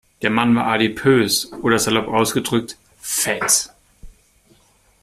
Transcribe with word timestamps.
Der 0.23 0.31
Mann 0.31 0.55
war 0.55 0.65
adipös, 0.65 1.53
oder 1.61 1.77
salopp 1.77 2.07
ausgedrückt: 2.07 2.75
Fett. 2.99 3.69